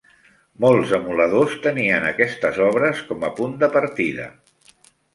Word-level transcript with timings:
Molts 0.63 0.93
emuladors 0.99 1.53
tenien 1.67 2.09
aquestes 2.13 2.59
obres 2.71 3.05
com 3.13 3.31
a 3.31 3.35
punt 3.39 3.57
de 3.65 3.73
partida. 3.81 4.31